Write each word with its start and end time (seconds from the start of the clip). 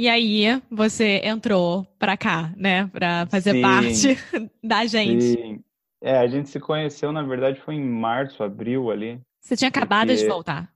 E 0.00 0.08
aí, 0.08 0.62
você 0.70 1.20
entrou 1.24 1.84
pra 1.98 2.16
cá, 2.16 2.52
né? 2.56 2.86
Pra 2.86 3.26
fazer 3.26 3.50
Sim. 3.50 3.60
parte 3.62 4.06
da 4.62 4.86
gente. 4.86 5.22
Sim. 5.24 5.60
É, 6.00 6.16
a 6.18 6.26
gente 6.28 6.48
se 6.48 6.60
conheceu, 6.60 7.10
na 7.10 7.24
verdade, 7.24 7.60
foi 7.60 7.74
em 7.74 7.84
março, 7.84 8.44
abril 8.44 8.92
ali. 8.92 9.20
Você 9.40 9.56
tinha 9.56 9.68
acabado 9.68 10.10
de 10.10 10.14
Porque- 10.18 10.28
voltar. 10.28 10.70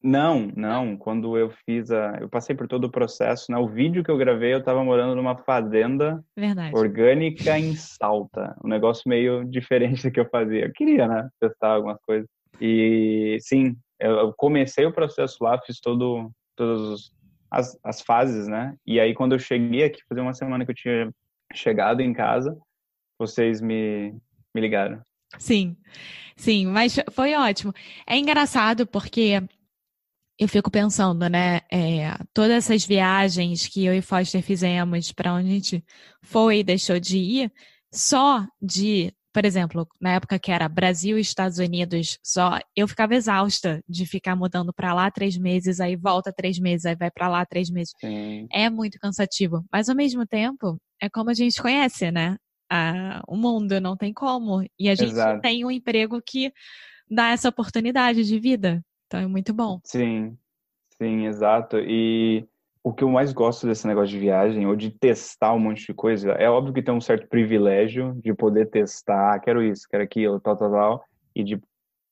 Não, 0.00 0.50
não, 0.56 0.96
quando 0.96 1.36
eu 1.36 1.50
fiz 1.66 1.90
a. 1.90 2.16
Eu 2.20 2.28
passei 2.28 2.54
por 2.54 2.68
todo 2.68 2.84
o 2.84 2.90
processo, 2.90 3.50
né? 3.50 3.58
O 3.58 3.66
vídeo 3.66 4.04
que 4.04 4.10
eu 4.10 4.16
gravei, 4.16 4.54
eu 4.54 4.62
tava 4.62 4.84
morando 4.84 5.16
numa 5.16 5.36
fazenda 5.36 6.24
Verdade. 6.36 6.74
orgânica 6.76 7.58
em 7.58 7.74
Salta. 7.74 8.56
Um 8.64 8.68
negócio 8.68 9.02
meio 9.08 9.44
diferente 9.50 10.04
do 10.04 10.12
que 10.12 10.20
eu 10.20 10.28
fazia. 10.30 10.66
Eu 10.66 10.72
queria, 10.72 11.08
né? 11.08 11.28
Testar 11.40 11.72
algumas 11.74 11.98
coisas. 12.06 12.28
E 12.60 13.36
sim, 13.40 13.76
eu 13.98 14.32
comecei 14.38 14.86
o 14.86 14.92
processo 14.92 15.36
lá, 15.42 15.60
fiz 15.60 15.80
todo, 15.80 16.30
todas 16.56 16.80
os- 16.80 17.19
as, 17.50 17.78
as 17.82 18.00
fases, 18.00 18.46
né? 18.46 18.74
E 18.86 19.00
aí, 19.00 19.14
quando 19.14 19.32
eu 19.32 19.38
cheguei 19.38 19.84
aqui, 19.84 20.00
fazia 20.08 20.22
uma 20.22 20.34
semana 20.34 20.64
que 20.64 20.70
eu 20.70 20.74
tinha 20.74 21.10
chegado 21.52 22.00
em 22.00 22.12
casa, 22.12 22.56
vocês 23.18 23.60
me, 23.60 24.14
me 24.54 24.60
ligaram. 24.60 25.02
Sim, 25.38 25.76
sim, 26.36 26.66
mas 26.66 26.96
foi 27.12 27.34
ótimo. 27.34 27.72
É 28.06 28.16
engraçado 28.16 28.86
porque 28.86 29.42
eu 30.38 30.48
fico 30.48 30.70
pensando, 30.70 31.28
né? 31.28 31.60
é, 31.70 32.16
todas 32.32 32.52
essas 32.52 32.84
viagens 32.84 33.68
que 33.68 33.84
eu 33.84 33.94
e 33.94 34.00
Foster 34.00 34.42
fizemos 34.42 35.12
para 35.12 35.34
onde 35.34 35.48
a 35.48 35.52
gente 35.52 35.84
foi 36.22 36.60
e 36.60 36.64
deixou 36.64 36.98
de 36.98 37.18
ir, 37.18 37.52
só 37.92 38.46
de, 38.60 39.12
por 39.32 39.44
exemplo, 39.44 39.86
na 40.00 40.14
época 40.14 40.38
que 40.38 40.50
era 40.50 40.68
Brasil 40.68 41.16
e 41.18 41.20
Estados 41.20 41.58
Unidos 41.58 42.18
só, 42.22 42.58
eu 42.74 42.88
ficava 42.88 43.14
exausta 43.14 43.82
de 43.88 44.04
ficar 44.06 44.34
mudando 44.36 44.72
para 44.72 44.92
lá 44.92 45.10
três 45.10 45.36
meses, 45.36 45.80
aí 45.80 45.96
volta 45.96 46.32
três 46.32 46.58
meses, 46.58 46.86
aí 46.86 46.96
vai 46.96 47.10
para 47.10 47.28
lá 47.28 47.44
três 47.46 47.70
meses. 47.70 47.94
Sim, 48.00 48.48
É 48.52 48.68
muito 48.68 48.98
cansativo, 48.98 49.64
mas 49.72 49.88
ao 49.88 49.96
mesmo 49.96 50.26
tempo 50.26 50.78
é 51.00 51.08
como 51.08 51.30
a 51.30 51.34
gente 51.34 51.60
conhece, 51.62 52.10
né? 52.10 52.36
O 53.26 53.36
mundo 53.36 53.80
não 53.80 53.96
tem 53.96 54.12
como. 54.12 54.62
E 54.78 54.88
a 54.88 54.94
gente 54.94 55.12
Exato. 55.12 55.40
tem 55.42 55.64
um 55.64 55.70
emprego 55.70 56.20
que 56.24 56.52
dá 57.10 57.30
essa 57.30 57.48
oportunidade 57.48 58.24
de 58.24 58.38
vida. 58.38 58.82
Então 59.06 59.20
é 59.20 59.26
muito 59.26 59.52
bom. 59.52 59.80
sim, 59.84 60.36
sim, 60.98 61.26
exato. 61.26 61.78
E 61.78 62.48
o 62.82 62.92
que 62.92 63.04
eu 63.04 63.10
mais 63.10 63.32
gosto 63.32 63.66
desse 63.66 63.86
negócio 63.86 64.10
de 64.10 64.18
viagem, 64.18 64.66
ou 64.66 64.74
de 64.74 64.90
testar 64.90 65.52
um 65.52 65.58
monte 65.58 65.86
de 65.86 65.94
coisa, 65.94 66.32
é 66.32 66.48
óbvio 66.48 66.72
que 66.72 66.82
tem 66.82 66.94
um 66.94 67.00
certo 67.00 67.28
privilégio 67.28 68.18
de 68.22 68.32
poder 68.34 68.70
testar, 68.70 69.34
"Ah, 69.34 69.38
quero 69.38 69.62
isso, 69.62 69.86
quero 69.90 70.02
aquilo, 70.02 70.40
tal, 70.40 70.56
tal, 70.56 70.70
tal, 70.70 71.04
e 71.34 71.44
de 71.44 71.60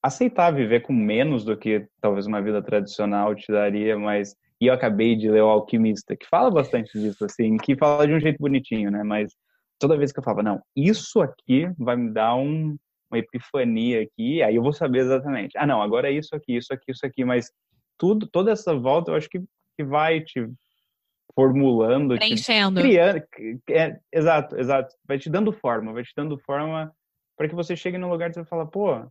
aceitar 0.03 0.51
viver 0.53 0.81
com 0.81 0.93
menos 0.93 1.45
do 1.45 1.57
que 1.57 1.87
talvez 2.01 2.27
uma 2.27 2.41
vida 2.43 2.63
tradicional 2.63 3.35
te 3.35 3.51
daria, 3.51 3.99
mas 3.99 4.35
e 4.61 4.67
eu 4.67 4.75
acabei 4.75 5.17
de 5.17 5.31
ler 5.31 5.43
o 5.43 5.49
Alquimista, 5.49 6.17
que 6.17 6.27
fala 6.27 6.51
bastante 6.51 6.99
disso, 6.99 7.25
assim, 7.25 7.57
que 7.59 7.77
fala 7.77 8.07
de 8.07 8.13
um 8.13 8.21
jeito 8.21 8.39
bonitinho, 8.39 8.91
né? 8.91 9.03
Mas 9.05 9.33
toda 9.79 9.97
vez 9.97 10.13
que 10.13 10.19
eu 10.19 10.23
falava, 10.25 10.43
não, 10.43 10.61
isso 10.75 11.21
aqui 11.21 11.71
vai 11.79 11.97
me 11.97 12.13
dar 12.13 12.35
um, 12.35 12.77
uma 13.11 13.19
epifania 13.19 14.03
aqui, 14.03 14.43
aí 14.43 14.57
eu 14.57 14.63
vou 14.63 14.73
saber 14.73 15.01
exatamente. 15.01 15.57
Ah, 15.57 15.67
não, 15.67 15.81
agora 15.81 16.09
é 16.11 16.13
isso 16.13 16.35
aqui, 16.35 16.57
isso 16.57 16.73
aqui, 16.73 16.91
isso 16.91 17.07
aqui, 17.07 17.25
mas 17.25 17.51
tudo, 17.97 18.27
toda 18.27 18.51
essa 18.51 18.75
volta 18.75 19.11
eu 19.13 19.17
acho 19.17 19.29
que, 19.29 19.41
que 19.79 19.85
vai 19.85 20.21
te 20.21 20.45
formulando, 21.37 22.15
te 22.15 22.19
Preenchendo. 22.19 22.81
criando, 22.81 23.23
é, 23.71 24.01
exato, 24.13 24.59
exato, 24.59 24.93
vai 25.07 25.19
te 25.19 25.31
dando 25.31 25.53
forma, 25.53 25.93
vai 25.93 26.03
te 26.03 26.13
dando 26.17 26.37
forma 26.41 26.93
para 27.37 27.49
que 27.49 27.55
você 27.55 27.77
chegue 27.77 27.97
num 27.97 28.11
lugar 28.11 28.29
que 28.29 28.35
você 28.35 28.45
fala, 28.45 28.67
pô, 28.67 29.09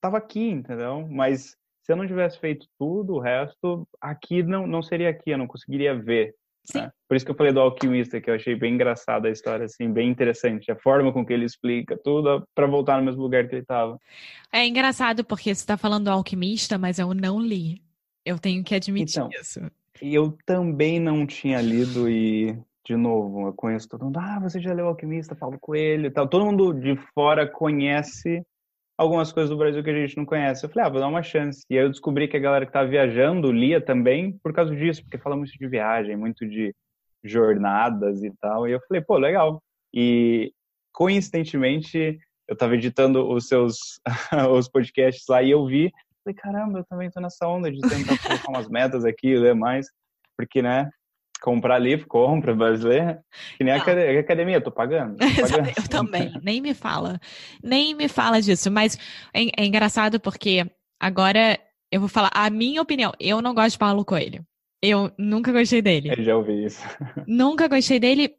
tava 0.00 0.16
aqui, 0.16 0.48
entendeu? 0.48 1.06
Mas 1.10 1.54
se 1.82 1.92
eu 1.92 1.96
não 1.96 2.06
tivesse 2.06 2.38
feito 2.38 2.66
tudo, 2.78 3.16
o 3.16 3.20
resto, 3.20 3.86
aqui 4.00 4.42
não, 4.42 4.66
não 4.66 4.82
seria 4.82 5.10
aqui, 5.10 5.30
eu 5.30 5.38
não 5.38 5.46
conseguiria 5.46 5.94
ver. 5.94 6.34
Sim. 6.64 6.80
né? 6.80 6.90
Por 7.06 7.16
isso 7.16 7.24
que 7.26 7.30
eu 7.30 7.36
falei 7.36 7.52
do 7.52 7.60
alquimista, 7.60 8.18
que 8.18 8.30
eu 8.30 8.34
achei 8.34 8.56
bem 8.56 8.74
engraçada 8.74 9.28
a 9.28 9.30
história, 9.30 9.66
assim, 9.66 9.92
bem 9.92 10.08
interessante, 10.08 10.72
a 10.72 10.76
forma 10.76 11.12
com 11.12 11.24
que 11.24 11.34
ele 11.34 11.44
explica 11.44 11.98
tudo 12.02 12.48
para 12.54 12.66
voltar 12.66 12.98
no 12.98 13.04
mesmo 13.04 13.20
lugar 13.20 13.46
que 13.46 13.54
ele 13.54 13.62
estava. 13.62 13.98
É 14.50 14.66
engraçado 14.66 15.22
porque 15.22 15.54
você 15.54 15.60
está 15.60 15.76
falando 15.76 16.04
do 16.04 16.10
alquimista, 16.10 16.78
mas 16.78 16.98
eu 16.98 17.12
não 17.12 17.38
li. 17.38 17.85
Eu 18.26 18.40
tenho 18.40 18.64
que 18.64 18.74
admitir 18.74 19.20
Então. 19.20 19.30
isso. 19.40 19.60
E 20.02 20.12
eu 20.12 20.36
também 20.44 20.98
não 20.98 21.24
tinha 21.24 21.60
lido 21.62 22.10
e, 22.10 22.58
de 22.84 22.96
novo, 22.96 23.46
eu 23.46 23.52
conheço 23.52 23.88
todo 23.88 24.04
mundo, 24.04 24.18
ah, 24.18 24.40
você 24.40 24.60
já 24.60 24.74
leu 24.74 24.88
Alquimista, 24.88 25.36
Paulo 25.36 25.58
Coelho 25.60 26.06
e 26.06 26.10
tal. 26.10 26.26
Todo 26.26 26.44
mundo 26.44 26.74
de 26.74 26.96
fora 27.14 27.46
conhece 27.46 28.44
algumas 28.98 29.30
coisas 29.30 29.48
do 29.48 29.56
Brasil 29.56 29.82
que 29.82 29.90
a 29.90 29.94
gente 29.94 30.16
não 30.16 30.26
conhece. 30.26 30.64
Eu 30.64 30.70
falei, 30.70 30.86
ah, 30.86 30.90
vou 30.90 31.00
dar 31.00 31.08
uma 31.08 31.22
chance. 31.22 31.64
E 31.70 31.78
aí 31.78 31.84
eu 31.84 31.88
descobri 31.90 32.26
que 32.26 32.36
a 32.36 32.40
galera 32.40 32.66
que 32.66 32.72
tá 32.72 32.82
viajando 32.82 33.52
lia 33.52 33.80
também 33.80 34.32
por 34.42 34.52
causa 34.52 34.74
disso, 34.74 35.02
porque 35.02 35.18
fala 35.18 35.36
muito 35.36 35.52
de 35.52 35.68
viagem, 35.68 36.16
muito 36.16 36.46
de 36.46 36.74
jornadas 37.22 38.24
e 38.24 38.32
tal. 38.40 38.66
E 38.66 38.72
eu 38.72 38.80
falei, 38.88 39.02
pô, 39.02 39.16
legal. 39.18 39.62
E, 39.94 40.52
coincidentemente, 40.92 42.18
eu 42.48 42.56
tava 42.56 42.74
editando 42.74 43.28
os 43.28 43.46
seus 43.48 44.00
os 44.56 44.68
podcasts 44.68 45.24
lá 45.28 45.42
e 45.42 45.50
eu 45.50 45.64
vi 45.64 45.92
Falei, 46.26 46.34
caramba, 46.34 46.78
eu 46.80 46.84
também 46.84 47.08
tô 47.08 47.20
nessa 47.20 47.46
onda 47.46 47.70
de 47.70 47.80
tentar 47.82 48.18
colocar 48.18 48.48
umas 48.48 48.68
metas 48.68 49.04
aqui, 49.04 49.36
ler 49.36 49.54
mais, 49.54 49.86
porque, 50.36 50.60
né, 50.60 50.90
comprar 51.40 51.78
livro, 51.78 52.08
compra 52.08 52.52
brasileira, 52.52 53.22
que 53.56 53.62
nem 53.62 53.72
a 53.72 53.76
academia, 53.76 54.18
a 54.18 54.20
academia, 54.20 54.56
eu 54.56 54.60
tô 54.60 54.72
pagando. 54.72 55.16
tô 55.18 55.24
pagando. 55.40 55.68
Eu 55.68 55.88
também, 55.88 56.32
nem 56.42 56.60
me 56.60 56.74
fala. 56.74 57.20
Nem 57.62 57.94
me 57.94 58.08
fala 58.08 58.42
disso. 58.42 58.72
Mas 58.72 58.98
é, 59.32 59.62
é 59.62 59.64
engraçado 59.64 60.18
porque 60.18 60.68
agora 60.98 61.56
eu 61.92 62.00
vou 62.00 62.08
falar 62.08 62.30
a 62.34 62.50
minha 62.50 62.82
opinião. 62.82 63.12
Eu 63.20 63.40
não 63.40 63.54
gosto 63.54 63.72
de 63.72 63.78
Paulo 63.78 64.04
Coelho. 64.04 64.44
Eu 64.82 65.12
nunca 65.16 65.52
gostei 65.52 65.80
dele. 65.80 66.10
Eu 66.10 66.24
já 66.24 66.36
ouvi 66.36 66.64
isso. 66.64 66.82
Nunca 67.26 67.68
gostei 67.68 68.00
dele 68.00 68.34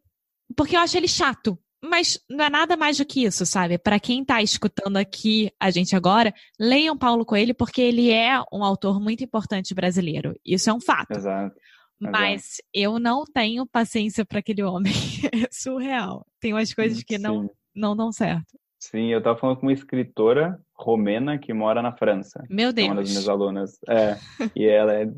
porque 0.55 0.75
eu 0.75 0.81
acho 0.81 0.97
ele 0.97 1.07
chato. 1.07 1.57
Mas 1.83 2.19
não 2.29 2.45
é 2.45 2.49
nada 2.49 2.75
mais 2.75 2.97
do 2.97 3.05
que 3.05 3.23
isso, 3.23 3.45
sabe? 3.45 3.77
Para 3.77 3.99
quem 3.99 4.25
tá 4.25 4.41
escutando 4.41 4.97
aqui 4.97 5.51
a 5.59 5.69
gente 5.69 5.95
agora, 5.95 6.33
leiam 6.59 6.97
Paulo 6.97 7.25
Coelho 7.25 7.53
porque 7.53 7.81
ele 7.81 8.11
é 8.11 8.41
um 8.51 8.63
autor 8.63 8.99
muito 8.99 9.23
importante 9.23 9.75
brasileiro. 9.75 10.33
Isso 10.43 10.69
é 10.69 10.73
um 10.73 10.81
fato. 10.81 11.11
Exato. 11.11 11.55
Mas 11.99 12.61
eu 12.73 12.99
não 12.99 13.25
tenho 13.25 13.66
paciência 13.66 14.25
para 14.25 14.39
aquele 14.39 14.63
homem. 14.63 14.93
É 15.33 15.47
surreal. 15.51 16.25
Tem 16.39 16.53
umas 16.53 16.73
coisas 16.73 17.03
que 17.03 17.17
não, 17.17 17.43
Sim. 17.43 17.49
não 17.75 17.95
dão 17.95 18.11
certo. 18.11 18.57
Sim, 18.79 19.07
eu 19.07 19.21
tava 19.21 19.37
falando 19.37 19.57
com 19.57 19.66
uma 19.66 19.73
escritora 19.73 20.59
romena 20.73 21.37
que 21.37 21.51
mora 21.53 21.81
na 21.81 21.91
França. 21.91 22.43
Meu 22.49 22.69
É 22.69 22.84
uma 22.84 22.96
das 22.96 23.05
Deus. 23.05 23.09
minhas 23.09 23.29
alunas. 23.29 23.72
É, 23.90 24.17
e 24.55 24.66
ela 24.66 24.93
é, 24.93 25.11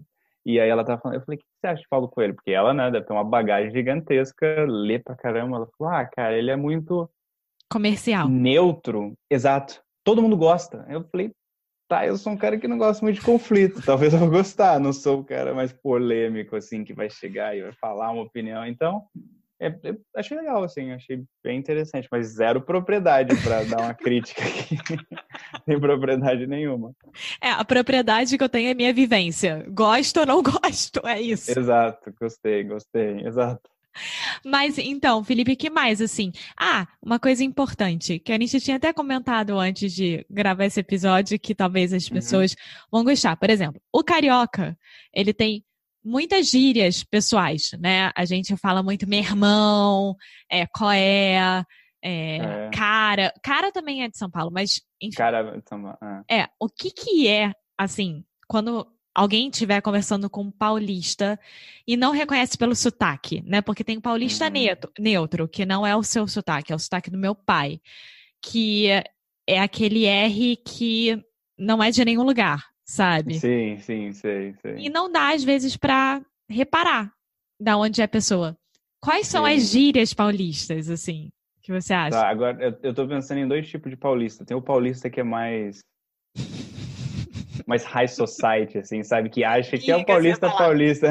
e 0.46 0.60
aí 0.60 0.70
ela 0.70 0.84
tava 0.84 1.02
falando, 1.02 1.18
eu 1.20 1.26
falei, 1.26 1.40
você 1.60 1.68
acha 1.68 1.82
de 1.82 1.88
Paulo 1.90 2.08
Coelho? 2.08 2.36
Porque 2.36 2.52
ela, 2.52 2.74
né, 2.74 2.90
deve 2.90 3.06
ter 3.06 3.14
uma 3.14 3.24
bagagem 3.24 3.72
gigantesca, 3.72 4.66
lê 4.68 5.00
pra 5.00 5.16
caramba. 5.16 5.58
Ela 5.58 5.68
falou, 5.78 5.94
ah, 5.94 6.06
cara, 6.06 6.38
ele 6.38 6.52
é 6.52 6.56
muito 6.56 7.10
Comercial. 7.70 8.28
neutro. 8.28 9.14
Exato. 9.30 9.82
Todo 10.04 10.22
mundo 10.22 10.38
gosta. 10.38 10.86
Eu 10.90 11.04
falei, 11.04 11.32
tá, 11.90 12.06
eu 12.06 12.18
sou 12.18 12.34
um 12.34 12.38
cara 12.38 12.58
que 12.58 12.68
não 12.68 12.78
gosta 12.78 13.04
muito 13.04 13.20
de 13.20 13.26
conflito. 13.26 13.82
Talvez 13.86 14.14
eu 14.14 14.20
vou 14.20 14.30
gostar, 14.30 14.80
não 14.80 14.94
sou 14.94 15.20
o 15.20 15.26
cara 15.26 15.54
mais 15.54 15.74
polêmico, 15.74 16.56
assim, 16.56 16.84
que 16.84 16.94
vai 16.94 17.10
chegar 17.10 17.56
e 17.56 17.62
vai 17.62 17.74
falar 17.74 18.12
uma 18.12 18.24
opinião. 18.24 18.66
Então, 18.66 19.04
é, 19.60 19.68
eu 19.84 20.00
achei 20.16 20.38
legal, 20.38 20.64
assim, 20.64 20.92
achei 20.92 21.22
bem 21.44 21.58
interessante, 21.60 22.08
mas 22.12 22.28
zero 22.28 22.62
propriedade 22.62 23.36
para 23.44 23.64
dar 23.66 23.82
uma 23.82 23.94
crítica 23.94 24.42
aqui. 24.42 24.78
Sem 25.66 25.80
propriedade 25.80 26.48
nenhuma. 26.48 26.94
É, 27.42 27.52
a 27.52 27.66
propriedade 27.66 28.38
que 28.38 28.44
eu 28.44 28.50
tenho 28.50 28.70
é 28.70 28.74
minha 28.74 28.94
vivência. 28.94 29.66
Gosto 29.70 30.22
ou 30.22 30.26
não 30.26 30.42
gosto, 30.44 31.06
é 31.06 31.22
isso. 31.22 31.58
Exato, 31.58 32.14
gostei, 32.20 32.64
gostei, 32.64 33.20
exato. 33.26 33.70
Mas 34.46 34.78
então, 34.78 35.24
Felipe, 35.24 35.56
que 35.56 35.70
mais 35.70 36.00
assim? 36.00 36.32
Ah, 36.58 36.88
uma 37.02 37.20
coisa 37.20 37.44
importante 37.44 38.20
que 38.20 38.32
a 38.32 38.40
gente 38.40 38.62
tinha 38.62 38.78
até 38.78 38.94
comentado 38.94 39.58
antes 39.60 39.92
de 39.94 40.26
gravar 40.30 40.66
esse 40.66 40.80
episódio 40.80 41.40
que 41.40 41.54
talvez 41.56 41.92
as 41.92 42.06
Uhum. 42.08 42.14
pessoas 42.14 42.56
vão 42.92 43.04
gostar. 43.04 43.36
Por 43.36 43.50
exemplo, 43.50 43.82
o 43.92 44.04
carioca, 44.04 44.78
ele 45.14 45.34
tem 45.34 45.66
muitas 46.04 46.50
gírias 46.50 47.04
pessoais, 47.04 47.72
né? 47.80 48.12
A 48.16 48.26
gente 48.26 48.56
fala 48.58 48.82
muito 48.84 49.08
meu 49.08 49.20
irmão, 49.20 50.16
é, 50.50 50.66
coé, 50.68 51.64
é, 52.02 52.38
É. 52.38 52.70
cara. 52.74 53.34
Cara 53.44 53.72
também 53.72 54.04
é 54.04 54.10
de 54.10 54.18
São 54.18 54.30
Paulo, 54.30 54.52
mas 54.52 54.82
enfim. 55.02 55.18
Cara, 55.18 55.54
então, 55.58 55.88
ah, 56.02 56.24
É, 56.30 56.48
o 56.60 56.68
que 56.70 56.92
que 56.92 57.28
é, 57.28 57.52
assim, 57.78 58.24
quando 58.48 58.88
alguém 59.14 59.50
estiver 59.50 59.82
conversando 59.82 60.30
com 60.30 60.44
um 60.44 60.52
paulista 60.52 61.38
e 61.86 61.98
não 61.98 62.12
reconhece 62.12 62.58
pelo 62.58 62.74
sotaque, 62.76 63.42
né? 63.46 63.62
Porque 63.62 63.84
tem 63.84 63.98
o 63.98 64.02
paulista 64.02 64.46
Uhum. 64.46 64.52
neutro, 64.52 64.92
neutro, 64.98 65.48
que 65.50 65.66
não 65.66 65.86
é 65.86 65.94
o 65.96 66.04
seu 66.04 66.26
sotaque, 66.28 66.72
é 66.72 66.76
o 66.76 66.80
sotaque 66.80 67.10
do 67.10 67.18
meu 67.18 67.36
pai, 67.36 67.82
que 68.42 68.88
é 69.48 69.60
aquele 69.60 70.06
R 70.06 70.56
que 70.58 71.22
não 71.58 71.84
é 71.84 71.92
de 71.92 72.06
nenhum 72.06 72.24
lugar, 72.24 72.64
sabe? 72.90 73.40
sim, 73.40 73.78
sim, 73.78 74.12
sei, 74.14 74.54
sei. 74.62 74.76
E 74.78 74.90
não 74.90 75.12
dá, 75.12 75.34
às 75.34 75.44
vezes, 75.44 75.78
pra 75.78 76.22
reparar 76.50 77.14
da 77.60 77.78
onde 77.78 78.02
é 78.02 78.06
a 78.06 78.08
pessoa. 78.08 78.56
Quais 79.02 79.28
são 79.28 79.46
Sim. 79.46 79.54
as 79.54 79.70
gírias 79.70 80.14
paulistas, 80.14 80.90
assim, 80.90 81.30
que 81.62 81.72
você 81.72 81.94
acha? 81.94 82.18
Tá, 82.18 82.28
agora 82.28 82.58
eu, 82.62 82.78
eu 82.84 82.94
tô 82.94 83.08
pensando 83.08 83.40
em 83.40 83.48
dois 83.48 83.70
tipos 83.70 83.90
de 83.90 83.96
paulista. 83.96 84.44
Tem 84.44 84.58
o 84.58 84.62
paulista 84.62 85.10
que 85.10 85.20
é 85.20 85.24
mais. 85.24 85.80
mais 87.66 87.86
high 87.86 88.08
society, 88.08 88.80
assim, 88.80 89.04
sabe? 89.04 89.30
Que 89.30 89.44
acha 89.44 89.78
que 89.78 89.92
é 89.92 89.96
o 89.96 90.04
que 90.04 90.12
você 90.12 90.30
ia 90.30 90.38
paulista 90.38 90.50
paulista. 90.50 91.10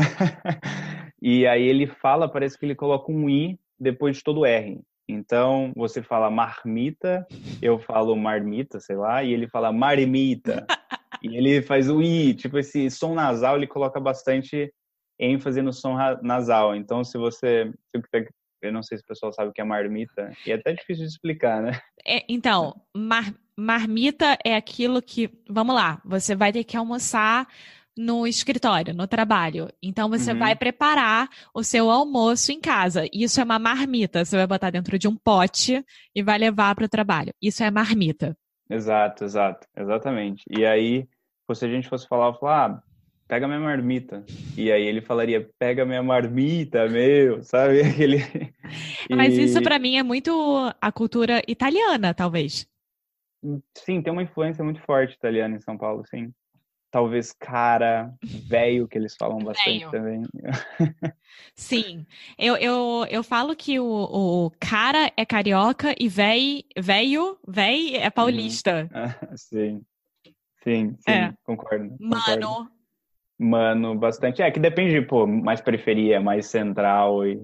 e 1.23 1.47
aí 1.47 1.63
ele 1.63 1.87
fala, 1.87 2.29
parece 2.29 2.59
que 2.59 2.67
ele 2.67 2.75
coloca 2.75 3.11
um 3.11 3.31
I 3.31 3.59
depois 3.79 4.17
de 4.17 4.25
todo 4.25 4.41
o 4.41 4.47
R. 4.47 4.81
Então, 5.09 5.73
você 5.75 6.03
fala 6.03 6.29
marmita, 6.31 7.27
eu 7.63 7.79
falo 7.79 8.15
marmita, 8.15 8.79
sei 8.79 8.97
lá, 8.97 9.23
e 9.23 9.33
ele 9.33 9.49
fala 9.49 9.73
marmita. 9.73 10.67
e 11.23 11.37
ele 11.37 11.63
faz 11.63 11.89
o 11.91 12.01
I, 12.03 12.35
tipo 12.35 12.59
esse 12.59 12.91
som 12.91 13.15
nasal, 13.15 13.57
ele 13.57 13.67
coloca 13.67 13.99
bastante 14.01 14.73
ênfase 15.19 15.61
no 15.63 15.73
som 15.73 15.97
nasal. 16.23 16.75
Então, 16.77 17.03
se 17.05 17.17
você. 17.19 17.71
se 17.95 18.01
você- 18.01 18.29
Eu 18.61 18.73
não 18.73 18.83
sei 18.83 18.99
se 18.99 19.05
o 19.05 19.07
pessoal 19.07 19.33
sabe 19.33 19.51
o 19.51 19.53
que 19.53 19.61
é 19.61 19.65
marmita, 19.65 20.33
e 20.45 20.51
é 20.51 20.55
até 20.57 20.73
difícil 20.73 21.05
de 21.05 21.11
explicar, 21.13 21.63
né? 21.63 21.81
É, 22.05 22.25
então, 22.29 22.75
mar- 22.97 23.33
marmita 23.57 24.37
é 24.45 24.57
aquilo 24.57 25.01
que, 25.01 25.31
vamos 25.49 25.77
lá, 25.77 26.01
você 26.05 26.35
vai 26.35 26.53
ter 26.53 26.65
que 26.65 26.77
almoçar 26.77 27.47
no 27.97 28.27
escritório, 28.27 28.95
no 28.95 29.07
trabalho. 29.09 29.69
Então 29.83 30.09
você 30.09 30.33
Uhum. 30.33 30.39
vai 30.39 30.55
preparar 30.57 31.29
o 31.55 31.63
seu 31.65 31.91
almoço 31.91 32.51
em 32.53 32.61
casa. 32.61 33.05
Isso 33.13 33.41
é 33.41 33.45
uma 33.45 33.59
marmita. 33.59 34.25
Você 34.25 34.37
vai 34.37 34.47
botar 34.47 34.71
dentro 34.71 34.97
de 34.99 35.07
um 35.09 35.17
pote 35.17 35.85
e 36.15 36.23
vai 36.23 36.39
levar 36.39 36.75
para 36.77 36.85
o 36.85 36.89
trabalho. 36.89 37.33
Isso 37.43 37.63
é 37.65 37.71
marmita. 37.73 38.37
Exato, 38.71 39.25
exato, 39.25 39.67
exatamente. 39.77 40.45
E 40.51 40.65
aí, 40.67 41.09
se 41.55 41.65
a 41.65 41.69
gente 41.69 41.89
fosse 41.89 42.07
falar, 42.07 42.35
falar, 42.35 42.71
ah, 42.71 42.83
pega 43.27 43.49
minha 43.49 43.61
marmita. 43.61 44.25
E 44.57 44.71
aí 44.71 44.83
ele 44.83 45.01
falaria, 45.01 45.49
pega 45.59 45.85
minha 45.85 46.03
marmita, 46.03 46.89
meu, 46.89 47.43
sabe? 47.43 47.81
Aquele... 47.85 48.19
Mas 49.11 49.37
E- 49.39 49.45
isso 49.45 49.63
para 49.63 49.79
mim 49.79 49.97
é 49.97 50.03
muito 50.03 50.31
a 50.81 50.93
cultura 50.93 51.43
italiana, 51.49 52.13
talvez. 52.13 52.67
Sim, 53.77 54.03
tem 54.03 54.13
uma 54.13 54.23
influência 54.23 54.65
muito 54.65 54.81
forte 54.83 55.15
italiana 55.15 55.57
em 55.57 55.61
São 55.61 55.79
Paulo, 55.79 56.05
sim. 56.07 56.33
Talvez 56.91 57.33
cara, 57.33 58.13
velho, 58.25 58.89
que 58.89 58.97
eles 58.97 59.15
falam 59.17 59.39
bastante 59.39 59.81
Véio. 59.81 59.91
também. 59.91 60.23
Sim, 61.55 62.07
eu, 62.39 62.57
eu, 62.57 63.07
eu 63.11 63.23
falo 63.23 63.55
que 63.55 63.79
o, 63.79 63.87
o 64.47 64.51
cara 64.59 65.13
é 65.17 65.27
carioca 65.27 65.95
e 65.99 66.09
véi, 66.09 66.65
véio, 66.79 67.39
véi 67.47 67.97
é 67.97 68.09
paulista. 68.09 68.89
Sim, 69.37 69.85
sim, 70.65 70.97
sim, 70.99 71.11
É. 71.11 71.35
concordo, 71.45 71.97
concordo. 71.99 72.78
Mano, 73.41 73.97
bastante. 73.97 74.43
É 74.43 74.51
que 74.51 74.59
depende, 74.59 75.01
pô, 75.01 75.25
mais 75.27 75.61
periferia, 75.61 76.21
mais 76.21 76.47
central 76.47 77.25
e 77.25 77.41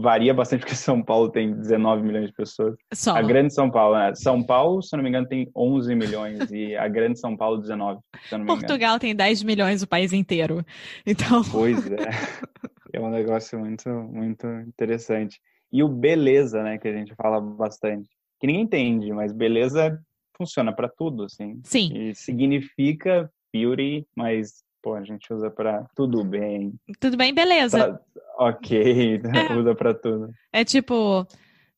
varia 0.00 0.34
bastante 0.34 0.60
porque 0.62 0.74
São 0.74 1.02
Paulo 1.02 1.30
tem 1.30 1.54
19 1.54 2.02
milhões 2.02 2.26
de 2.26 2.34
pessoas. 2.34 2.76
só. 2.92 3.16
A 3.16 3.22
grande 3.22 3.54
São 3.54 3.70
Paulo, 3.70 3.96
né? 3.96 4.14
São 4.14 4.42
Paulo, 4.42 4.82
se 4.82 4.94
não 4.94 5.02
me 5.02 5.08
engano, 5.08 5.26
tem 5.26 5.50
11 5.56 5.94
milhões 5.94 6.50
e 6.50 6.76
a 6.76 6.86
grande 6.86 7.18
São 7.18 7.34
Paulo 7.34 7.58
19, 7.58 8.00
se 8.28 8.34
eu 8.34 8.38
não 8.38 8.44
me 8.44 8.52
engano. 8.52 8.66
Portugal 8.66 8.98
tem 8.98 9.14
10 9.14 9.42
milhões 9.42 9.82
o 9.82 9.86
país 9.86 10.12
inteiro. 10.12 10.64
Então, 11.06 11.42
Pois 11.50 11.90
é. 11.90 11.96
É 12.94 13.00
um 13.00 13.10
negócio 13.10 13.58
muito, 13.58 13.88
muito 13.88 14.46
interessante. 14.68 15.40
E 15.72 15.82
o 15.82 15.88
beleza, 15.88 16.62
né, 16.62 16.76
que 16.76 16.86
a 16.86 16.92
gente 16.92 17.14
fala 17.14 17.40
bastante. 17.40 18.06
Que 18.38 18.46
ninguém 18.46 18.64
entende, 18.64 19.10
mas 19.12 19.32
beleza 19.32 19.98
funciona 20.36 20.74
para 20.74 20.88
tudo, 20.88 21.24
assim. 21.24 21.60
sim, 21.64 21.90
E 21.94 22.14
significa 22.14 23.30
beauty, 23.52 24.06
mas, 24.14 24.62
pô, 24.82 24.94
a 24.94 25.04
gente 25.04 25.32
usa 25.32 25.50
para 25.50 25.86
tudo 25.94 26.24
bem. 26.24 26.74
tudo 26.98 27.16
bem, 27.16 27.32
beleza. 27.32 27.78
Tá, 27.78 28.00
ok, 28.38 29.20
É. 29.32 29.52
usa 29.56 29.74
para 29.74 29.94
tudo. 29.94 30.34
É 30.52 30.64
tipo, 30.64 31.26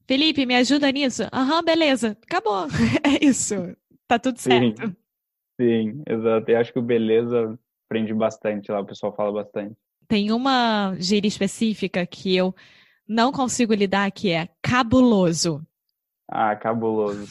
Felipe, 0.06 0.47
me 0.47 0.56
ajuda 0.56 0.91
nisso? 0.91 1.25
Aham, 1.33 1.62
beleza. 1.62 2.17
Acabou. 2.23 2.67
É 3.05 3.25
isso. 3.25 3.55
Tá 4.09 4.19
tudo 4.19 4.39
Sim. 4.39 4.75
certo. 4.75 4.97
Sim, 5.61 6.03
exato. 6.06 6.51
E 6.51 6.56
acho 6.56 6.73
que 6.73 6.79
o 6.79 6.83
beleza 6.83 7.59
aprende 7.87 8.12
bastante 8.12 8.73
lá, 8.73 8.81
o 8.81 8.87
pessoal 8.87 9.15
fala 9.15 9.33
bastante. 9.33 9.77
Tem 10.09 10.33
uma 10.33 10.95
gíria 10.99 11.29
específica 11.29 12.05
que 12.06 12.35
eu 12.35 12.55
não 13.06 13.31
consigo 13.31 13.73
lidar, 13.73 14.11
que 14.11 14.31
é 14.31 14.49
cabuloso. 14.61 15.65
Ah, 16.29 16.56
cabuloso. 16.56 17.27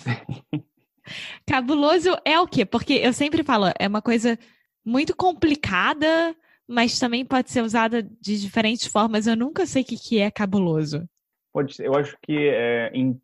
Cabuloso 1.46 2.16
é 2.24 2.40
o 2.40 2.48
quê? 2.48 2.66
Porque 2.66 2.94
eu 2.94 3.12
sempre 3.12 3.44
falo, 3.44 3.66
é 3.78 3.88
uma 3.88 4.02
coisa 4.02 4.40
muito 4.86 5.16
complicada, 5.16 6.36
mas 6.68 7.00
também 7.00 7.26
pode 7.26 7.52
ser 7.52 7.62
usada 7.62 8.04
de 8.04 8.40
diferentes 8.40 8.88
formas. 8.88 9.28
Eu 9.28 9.36
nunca 9.36 9.66
sei 9.66 9.84
o 9.84 9.86
que, 9.86 9.98
que 9.98 10.20
é 10.20 10.32
cabuloso. 10.32 11.08
Pode 11.54 11.76
ser, 11.76 11.86
eu 11.86 11.94
acho 11.96 12.18
que 12.24 12.36
é, 12.50 12.92
in- 12.96 13.20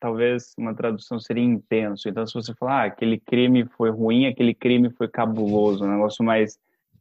talvez 0.00 0.52
uma 0.58 0.74
tradução 0.74 1.20
seria 1.20 1.44
intenso. 1.44 2.08
Então, 2.08 2.26
se 2.26 2.34
você 2.34 2.52
falar, 2.54 2.82
ah, 2.82 2.84
aquele 2.86 3.20
crime 3.20 3.66
foi 3.76 3.90
ruim, 3.90 4.26
aquele 4.26 4.52
crime 4.54 4.90
foi 4.90 5.08
cabuloso, 5.08 5.84
um 5.84 5.90
negócio 5.90 6.24
mais 6.24 6.58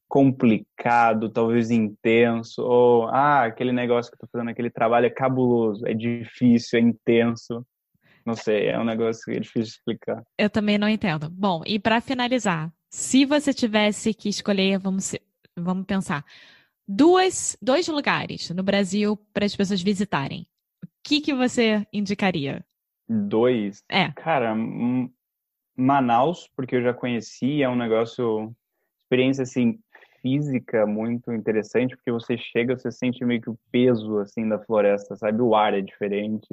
complicado, 0.08 1.30
talvez 1.30 1.70
intenso, 1.70 2.62
ou 2.62 3.08
ah, 3.08 3.44
aquele 3.44 3.72
negócio 3.72 4.12
que 4.12 4.16
eu 4.16 4.20
tô 4.22 4.28
fazendo, 4.32 4.50
aquele 4.50 4.70
trabalho 4.70 5.06
é 5.06 5.10
cabuloso, 5.10 5.86
é 5.86 5.94
difícil, 5.94 6.80
é 6.80 6.82
intenso. 6.82 7.66
Não 8.26 8.36
sei, 8.36 8.68
é 8.68 8.80
um 8.80 8.84
negócio 8.86 9.24
que 9.26 9.32
é 9.32 9.40
difícil 9.40 9.64
de 9.64 9.70
explicar. 9.70 10.24
Eu 10.38 10.50
também 10.50 10.78
não 10.78 10.88
entendo. 10.88 11.30
Bom, 11.30 11.62
e 11.66 11.80
para 11.80 12.02
finalizar, 12.02 12.72
se 12.90 13.26
você 13.26 13.54
tivesse 13.54 14.14
que 14.14 14.30
escolher, 14.30 14.80
vamos, 14.80 15.16
vamos 15.56 15.86
pensar, 15.86 16.26
duas, 16.88 17.58
dois 17.62 17.88
lugares 17.88 18.50
no 18.52 18.64
Brasil 18.64 19.18
para 19.34 19.46
as 19.46 19.56
pessoas 19.56 19.82
visitarem, 19.82 20.48
o 20.84 20.88
que, 21.04 21.22
que 21.22 21.34
você 21.34 21.86
indicaria? 21.92 22.66
Dois, 23.10 23.84
É. 23.90 24.12
cara, 24.12 24.54
Manaus, 25.76 26.50
porque 26.56 26.76
eu 26.76 26.82
já 26.84 26.94
conheci, 26.94 27.62
é 27.62 27.70
um 27.70 27.76
negócio, 27.76 28.54
experiência 29.04 29.44
assim 29.44 29.80
física 30.22 30.86
muito 30.86 31.32
interessante, 31.32 31.96
porque 31.96 32.12
você 32.12 32.38
chega, 32.38 32.78
você 32.78 32.92
sente 32.92 33.24
meio 33.24 33.42
que 33.42 33.50
o 33.50 33.60
peso 33.72 34.20
assim 34.20 34.48
da 34.48 34.60
floresta, 34.60 35.16
sabe? 35.16 35.42
O 35.42 35.56
ar 35.56 35.74
é 35.74 35.82
diferente, 35.82 36.48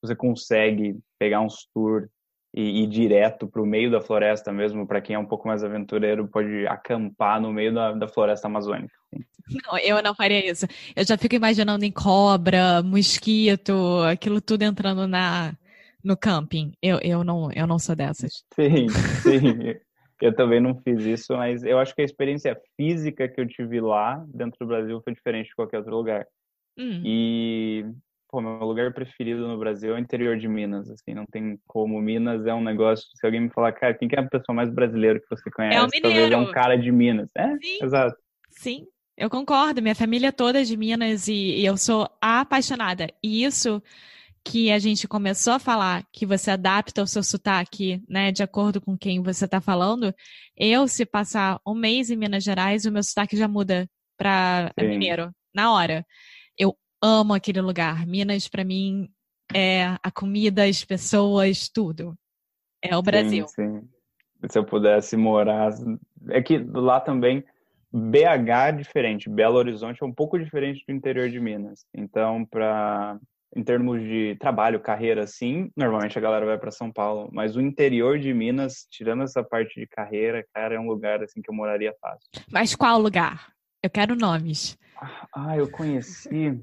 você 0.00 0.14
consegue 0.14 0.98
pegar 1.18 1.40
uns 1.40 1.66
tours 1.74 2.08
e 2.54 2.82
ir 2.82 2.86
direto 2.86 3.46
para 3.46 3.62
o 3.62 3.66
meio 3.66 3.90
da 3.90 4.00
floresta 4.00 4.52
mesmo, 4.52 4.86
para 4.86 5.00
quem 5.00 5.14
é 5.14 5.18
um 5.18 5.26
pouco 5.26 5.46
mais 5.46 5.62
aventureiro, 5.62 6.28
pode 6.28 6.66
acampar 6.66 7.40
no 7.40 7.52
meio 7.52 7.74
da, 7.74 7.92
da 7.92 8.08
floresta 8.08 8.46
amazônica. 8.46 8.94
Não, 9.48 9.78
eu 9.78 10.02
não 10.02 10.14
faria 10.14 10.50
isso. 10.50 10.66
Eu 10.94 11.04
já 11.04 11.16
fico 11.16 11.34
imaginando 11.34 11.84
em 11.84 11.92
cobra, 11.92 12.82
mosquito, 12.82 14.02
aquilo 14.10 14.40
tudo 14.40 14.62
entrando 14.62 15.06
na, 15.06 15.54
no 16.02 16.16
camping. 16.16 16.72
Eu, 16.82 16.98
eu, 17.02 17.22
não, 17.22 17.50
eu 17.52 17.66
não 17.66 17.78
sou 17.78 17.94
dessas. 17.94 18.44
Sim, 18.54 18.88
sim. 19.22 19.74
Eu 20.20 20.34
também 20.34 20.60
não 20.60 20.74
fiz 20.82 21.02
isso, 21.04 21.36
mas 21.36 21.62
eu 21.62 21.78
acho 21.78 21.94
que 21.94 22.00
a 22.00 22.04
experiência 22.04 22.58
física 22.76 23.28
que 23.28 23.40
eu 23.40 23.46
tive 23.46 23.80
lá, 23.80 24.24
dentro 24.28 24.56
do 24.60 24.66
Brasil, 24.66 25.00
foi 25.02 25.12
diferente 25.12 25.48
de 25.48 25.54
qualquer 25.54 25.78
outro 25.78 25.94
lugar. 25.94 26.26
Hum, 26.78 27.02
E, 27.04 27.84
pô, 28.28 28.40
meu 28.40 28.58
lugar 28.58 28.92
preferido 28.92 29.46
no 29.46 29.58
Brasil 29.58 29.92
é 29.92 29.96
o 29.96 29.98
interior 29.98 30.36
de 30.38 30.48
Minas, 30.48 30.90
assim, 30.90 31.14
não 31.14 31.26
tem 31.26 31.58
como. 31.66 32.00
Minas 32.00 32.46
é 32.46 32.54
um 32.54 32.62
negócio, 32.62 33.06
se 33.14 33.24
alguém 33.24 33.40
me 33.40 33.50
falar, 33.50 33.72
cara, 33.72 33.94
quem 33.94 34.08
que 34.08 34.16
é 34.16 34.20
a 34.20 34.28
pessoa 34.28 34.54
mais 34.54 34.70
brasileira 34.70 35.20
que 35.20 35.28
você 35.28 35.50
conhece? 35.50 35.76
É 35.76 36.08
mineiro. 36.08 36.38
um 36.38 36.50
cara 36.50 36.76
de 36.76 36.90
Minas. 36.90 37.30
É, 37.36 37.56
Sim. 37.58 37.78
exato. 37.82 38.16
Sim, 38.50 38.86
eu 39.16 39.30
concordo. 39.30 39.82
Minha 39.82 39.94
família 39.94 40.32
toda 40.32 40.60
é 40.60 40.64
de 40.64 40.76
Minas 40.76 41.28
e, 41.28 41.56
e 41.56 41.66
eu 41.66 41.76
sou 41.76 42.08
apaixonada. 42.20 43.08
E 43.22 43.44
isso 43.44 43.82
que 44.46 44.70
a 44.70 44.78
gente 44.78 45.08
começou 45.08 45.54
a 45.54 45.58
falar, 45.58 46.06
que 46.12 46.24
você 46.24 46.52
adapta 46.52 47.02
o 47.02 47.06
seu 47.06 47.22
sotaque, 47.22 48.00
né, 48.08 48.30
de 48.30 48.44
acordo 48.44 48.80
com 48.80 48.96
quem 48.96 49.20
você 49.20 49.44
está 49.44 49.60
falando. 49.60 50.14
Eu, 50.56 50.86
se 50.86 51.04
passar 51.04 51.60
um 51.66 51.74
mês 51.74 52.10
em 52.10 52.16
Minas 52.16 52.44
Gerais, 52.44 52.84
o 52.84 52.92
meu 52.92 53.02
sotaque 53.02 53.36
já 53.36 53.48
muda 53.48 53.88
para 54.16 54.72
mineiro, 54.78 55.32
na 55.52 55.72
hora. 55.72 56.06
Amo 57.02 57.34
aquele 57.34 57.60
lugar. 57.60 58.06
Minas, 58.06 58.48
para 58.48 58.64
mim, 58.64 59.08
é 59.54 59.96
a 60.02 60.10
comida, 60.10 60.64
as 60.64 60.84
pessoas, 60.84 61.68
tudo. 61.68 62.16
É 62.82 62.96
o 62.96 63.02
Brasil. 63.02 63.46
Sim, 63.48 63.80
sim. 63.80 63.88
Se 64.48 64.58
eu 64.58 64.64
pudesse 64.64 65.16
morar. 65.16 65.72
É 66.30 66.42
que 66.42 66.58
lá 66.58 67.00
também. 67.00 67.44
BH 67.92 68.68
é 68.68 68.72
diferente, 68.72 69.30
Belo 69.30 69.56
Horizonte 69.56 70.02
é 70.02 70.06
um 70.06 70.12
pouco 70.12 70.38
diferente 70.38 70.84
do 70.86 70.92
interior 70.92 71.30
de 71.30 71.40
Minas. 71.40 71.86
Então, 71.94 72.44
para 72.44 73.18
em 73.54 73.62
termos 73.62 74.02
de 74.02 74.36
trabalho, 74.38 74.80
carreira, 74.80 75.26
sim, 75.26 75.70
normalmente 75.74 76.18
a 76.18 76.20
galera 76.20 76.44
vai 76.44 76.58
para 76.58 76.70
São 76.70 76.92
Paulo, 76.92 77.30
mas 77.32 77.56
o 77.56 77.60
interior 77.60 78.18
de 78.18 78.34
Minas, 78.34 78.86
tirando 78.90 79.22
essa 79.22 79.42
parte 79.42 79.80
de 79.80 79.86
carreira, 79.86 80.44
cara, 80.52 80.74
é 80.74 80.80
um 80.80 80.86
lugar 80.86 81.22
assim 81.22 81.40
que 81.40 81.48
eu 81.48 81.54
moraria 81.54 81.94
fácil. 81.98 82.28
Mas 82.50 82.74
qual 82.74 83.00
lugar? 83.00 83.50
Eu 83.82 83.88
quero 83.88 84.14
nomes. 84.14 84.76
Ah, 85.34 85.56
eu 85.56 85.70
conheci. 85.70 86.60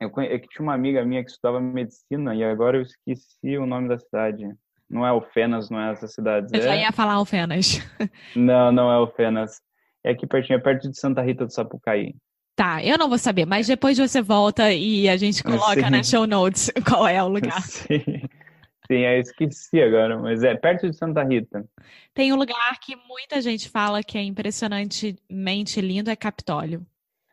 Eu 0.00 0.10
conhe... 0.10 0.28
É 0.28 0.38
que 0.38 0.48
tinha 0.48 0.62
uma 0.62 0.74
amiga 0.74 1.04
minha 1.04 1.24
que 1.24 1.30
estudava 1.30 1.60
medicina 1.60 2.34
e 2.34 2.44
agora 2.44 2.78
eu 2.78 2.82
esqueci 2.82 3.56
o 3.58 3.66
nome 3.66 3.88
da 3.88 3.98
cidade. 3.98 4.48
Não 4.88 5.06
é 5.06 5.08
Alfenas, 5.08 5.70
não 5.70 5.80
é 5.80 5.92
essa 5.92 6.06
cidade. 6.06 6.48
Eu 6.52 6.60
é... 6.60 6.62
já 6.62 6.76
ia 6.76 6.92
falar 6.92 7.14
Alfenas. 7.14 7.80
Não, 8.36 8.70
não 8.70 8.90
é 8.90 8.96
Alfenas. 8.96 9.60
É 10.04 10.10
aqui 10.10 10.26
pertinho, 10.26 10.58
é 10.58 10.60
perto 10.60 10.90
de 10.90 10.98
Santa 10.98 11.22
Rita 11.22 11.46
do 11.46 11.52
Sapucaí. 11.52 12.14
Tá, 12.54 12.84
eu 12.84 12.98
não 12.98 13.08
vou 13.08 13.16
saber, 13.16 13.46
mas 13.46 13.66
depois 13.66 13.96
você 13.96 14.20
volta 14.20 14.70
e 14.72 15.08
a 15.08 15.16
gente 15.16 15.42
coloca 15.44 15.84
Sim. 15.84 15.90
na 15.90 16.02
show 16.02 16.26
notes 16.26 16.70
qual 16.86 17.06
é 17.08 17.22
o 17.22 17.28
lugar. 17.28 17.62
Sim. 17.62 18.28
Sim, 18.86 18.98
eu 18.98 19.20
esqueci 19.20 19.80
agora, 19.80 20.18
mas 20.18 20.42
é 20.42 20.54
perto 20.54 20.90
de 20.90 20.96
Santa 20.96 21.22
Rita. 21.22 21.64
Tem 22.12 22.32
um 22.32 22.36
lugar 22.36 22.78
que 22.80 22.94
muita 22.96 23.40
gente 23.40 23.70
fala 23.70 24.02
que 24.02 24.18
é 24.18 24.22
impressionantemente 24.22 25.80
lindo, 25.80 26.10
é 26.10 26.16
Capitólio. 26.16 26.84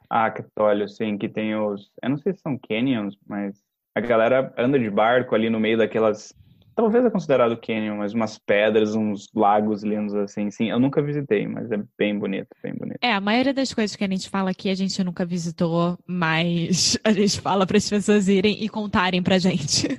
Ah, 0.10 0.32
Capitólio, 0.32 0.88
sim, 0.90 1.18
que 1.18 1.30
tem 1.30 1.56
os. 1.56 1.92
Eu 2.02 2.10
não 2.10 2.18
sei 2.18 2.34
se 2.34 2.42
são 2.42 2.58
canyons, 2.58 3.16
mas 3.28 3.62
a 3.96 4.02
galera 4.02 4.54
anda 4.58 4.80
de 4.80 4.90
barco 4.90 5.36
ali 5.36 5.50
no 5.50 5.60
meio 5.60 5.78
daquelas 5.78 6.34
talvez 6.80 7.04
é 7.04 7.10
considerado 7.10 7.58
canyon, 7.58 7.98
mas 7.98 8.14
umas 8.14 8.38
pedras, 8.38 8.96
uns 8.96 9.28
lagos 9.36 9.84
lindos 9.84 10.16
assim. 10.16 10.50
Sim, 10.50 10.70
eu 10.70 10.80
nunca 10.80 11.02
visitei, 11.02 11.46
mas 11.46 11.70
é 11.72 11.84
bem 11.98 12.18
bonito, 12.18 12.48
bem 12.64 12.74
bonito. 12.74 12.98
É, 13.02 13.12
a 13.12 13.20
maioria 13.20 13.54
das 13.54 13.74
coisas 13.74 13.98
que 13.98 14.04
a 14.04 14.08
gente 14.08 14.30
fala 14.30 14.52
aqui 14.52 14.70
a 14.70 14.76
gente 14.76 15.04
nunca 15.04 15.26
visitou, 15.26 15.98
mas 16.08 16.98
a 17.04 17.12
gente 17.12 17.42
fala 17.42 17.68
para 17.68 17.78
as 17.78 17.90
pessoas 17.90 18.30
irem 18.30 18.64
e 18.64 18.70
contarem 18.70 19.22
pra 19.22 19.38
gente. 19.38 19.90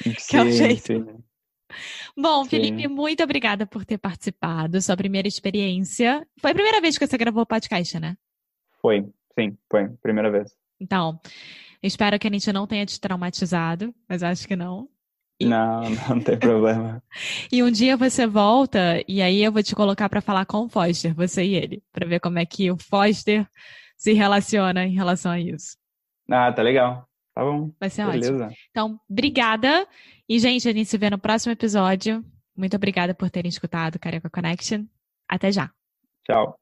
Sim, 0.00 0.14
que 0.30 0.36
é 0.36 0.42
o 0.42 0.50
jeito. 0.50 0.86
Sim. 0.86 1.06
Bom, 2.16 2.44
Felipe, 2.44 2.86
muito 2.86 3.22
obrigada 3.24 3.66
por 3.66 3.84
ter 3.84 3.98
participado. 3.98 4.80
Sua 4.80 4.96
primeira 4.96 5.26
experiência. 5.26 6.24
Foi 6.38 6.52
a 6.52 6.54
primeira 6.54 6.80
vez 6.80 6.98
que 6.98 7.06
você 7.06 7.18
gravou 7.18 7.42
o 7.42 7.46
podcast, 7.46 7.98
né? 7.98 8.14
Foi, 8.80 9.08
sim, 9.38 9.56
foi. 9.70 9.88
Primeira 10.02 10.30
vez. 10.30 10.52
Então, 10.80 11.20
espero 11.82 12.18
que 12.18 12.26
a 12.26 12.30
gente 12.30 12.52
não 12.52 12.66
tenha 12.66 12.86
te 12.86 13.00
traumatizado, 13.00 13.94
mas 14.08 14.22
acho 14.22 14.46
que 14.46 14.56
não. 14.56 14.88
Não, 15.40 15.82
não 16.08 16.20
tem 16.20 16.38
problema. 16.38 17.02
e 17.50 17.62
um 17.62 17.70
dia 17.70 17.96
você 17.96 18.26
volta 18.26 19.02
e 19.08 19.20
aí 19.20 19.42
eu 19.42 19.52
vou 19.52 19.62
te 19.62 19.74
colocar 19.74 20.08
para 20.08 20.20
falar 20.20 20.46
com 20.46 20.64
o 20.64 20.68
Foster, 20.68 21.14
você 21.14 21.44
e 21.44 21.54
ele, 21.54 21.82
para 21.92 22.06
ver 22.06 22.20
como 22.20 22.38
é 22.38 22.46
que 22.46 22.70
o 22.70 22.76
Foster 22.76 23.46
se 23.96 24.12
relaciona 24.12 24.84
em 24.84 24.94
relação 24.94 25.32
a 25.32 25.40
isso. 25.40 25.76
Ah, 26.30 26.52
tá 26.52 26.62
legal. 26.62 27.06
Tá 27.34 27.42
bom. 27.42 27.70
Vai 27.80 27.90
ser 27.90 28.06
Beleza. 28.06 28.46
ótimo. 28.46 28.56
Então, 28.70 29.00
obrigada. 29.08 29.86
E, 30.28 30.38
gente, 30.38 30.68
a 30.68 30.72
gente 30.72 30.88
se 30.88 30.98
vê 30.98 31.08
no 31.08 31.18
próximo 31.18 31.52
episódio. 31.52 32.24
Muito 32.56 32.76
obrigada 32.76 33.14
por 33.14 33.30
terem 33.30 33.48
escutado 33.48 33.98
Carioca 33.98 34.28
Connection. 34.28 34.84
Até 35.28 35.50
já. 35.50 35.70
Tchau. 36.24 36.61